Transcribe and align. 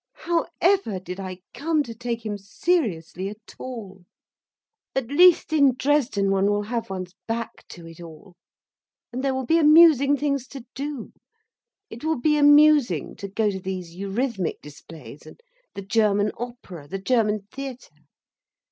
However 0.25 0.99
did 0.99 1.19
I 1.19 1.41
come 1.53 1.83
to 1.83 1.93
take 1.93 2.25
him 2.25 2.35
seriously 2.35 3.29
at 3.29 3.53
all! 3.59 4.03
"At 4.95 5.09
least 5.09 5.53
in 5.53 5.75
Dresden, 5.75 6.31
one 6.31 6.47
will 6.49 6.63
have 6.63 6.89
one's 6.89 7.13
back 7.27 7.67
to 7.67 7.85
it 7.85 8.01
all. 8.01 8.33
And 9.13 9.23
there 9.23 9.35
will 9.35 9.45
be 9.45 9.59
amusing 9.59 10.17
things 10.17 10.47
to 10.47 10.65
do. 10.73 11.13
It 11.91 12.03
will 12.03 12.17
be 12.19 12.35
amusing 12.35 13.15
to 13.17 13.27
go 13.27 13.51
to 13.51 13.59
these 13.59 13.95
eurythmic 13.95 14.59
displays, 14.63 15.27
and 15.27 15.39
the 15.75 15.83
German 15.83 16.31
opera, 16.35 16.87
the 16.87 16.97
German 16.97 17.41
theatre. 17.51 17.93